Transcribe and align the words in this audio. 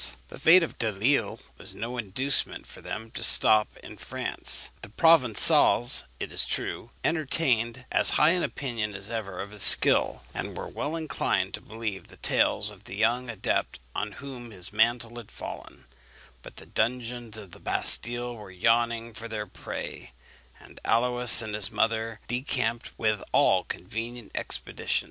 The 0.29 0.39
fate 0.39 0.63
of 0.63 0.79
Delisle 0.79 1.41
was 1.59 1.75
no 1.75 1.95
inducement 1.99 2.65
for 2.65 2.81
them 2.81 3.11
to 3.11 3.21
stop 3.21 3.77
in 3.83 3.97
France. 3.97 4.71
The 4.81 4.89
Provençals, 4.89 6.05
it 6.19 6.31
is 6.31 6.43
true, 6.43 6.89
entertained 7.03 7.85
as 7.91 8.09
high 8.17 8.31
an 8.31 8.41
opinion 8.41 8.95
as 8.95 9.11
ever 9.11 9.39
of 9.39 9.51
his 9.51 9.61
skill, 9.61 10.23
and 10.33 10.57
were 10.57 10.67
well 10.67 10.95
inclined 10.95 11.53
to 11.53 11.61
believe 11.61 12.07
the 12.07 12.17
tales 12.17 12.71
of 12.71 12.85
the 12.85 12.95
young 12.95 13.29
adept 13.29 13.77
on 13.93 14.13
whom 14.13 14.49
his 14.49 14.73
mantle 14.73 15.17
had 15.17 15.29
fallen; 15.29 15.85
but 16.41 16.55
the 16.55 16.65
dungeons 16.65 17.37
of 17.37 17.51
the 17.51 17.59
Bastille 17.59 18.35
were 18.35 18.49
yawning 18.49 19.13
for 19.13 19.27
their 19.27 19.45
prey, 19.45 20.13
and 20.59 20.79
Aluys 20.83 21.43
and 21.43 21.53
his 21.53 21.69
mother 21.69 22.19
decamped 22.27 22.89
with 22.97 23.23
all 23.31 23.63
convenient 23.65 24.31
expedition. 24.33 24.99